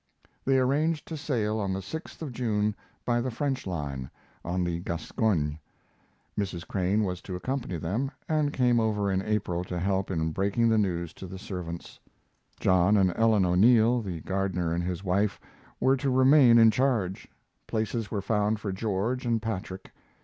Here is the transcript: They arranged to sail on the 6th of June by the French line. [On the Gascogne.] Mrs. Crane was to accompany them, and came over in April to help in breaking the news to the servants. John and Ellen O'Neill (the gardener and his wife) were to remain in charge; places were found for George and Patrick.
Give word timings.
They 0.45 0.57
arranged 0.57 1.07
to 1.09 1.15
sail 1.15 1.59
on 1.59 1.73
the 1.73 1.79
6th 1.79 2.23
of 2.23 2.31
June 2.31 2.73
by 3.05 3.21
the 3.21 3.29
French 3.29 3.67
line. 3.67 4.09
[On 4.43 4.63
the 4.63 4.79
Gascogne.] 4.79 5.59
Mrs. 6.35 6.67
Crane 6.67 7.03
was 7.03 7.21
to 7.21 7.35
accompany 7.35 7.77
them, 7.77 8.09
and 8.27 8.51
came 8.51 8.79
over 8.79 9.11
in 9.11 9.21
April 9.21 9.63
to 9.65 9.77
help 9.77 10.09
in 10.09 10.31
breaking 10.31 10.69
the 10.69 10.79
news 10.79 11.13
to 11.13 11.27
the 11.27 11.37
servants. 11.37 11.99
John 12.59 12.97
and 12.97 13.13
Ellen 13.15 13.45
O'Neill 13.45 14.01
(the 14.01 14.21
gardener 14.21 14.73
and 14.73 14.83
his 14.83 15.03
wife) 15.03 15.39
were 15.79 15.97
to 15.97 16.09
remain 16.09 16.57
in 16.57 16.71
charge; 16.71 17.27
places 17.67 18.09
were 18.09 18.23
found 18.23 18.59
for 18.59 18.71
George 18.71 19.23
and 19.27 19.39
Patrick. 19.39 19.91